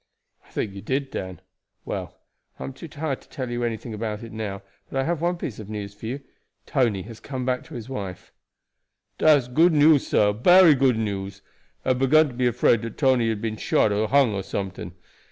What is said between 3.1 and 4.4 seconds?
to tell you anything about it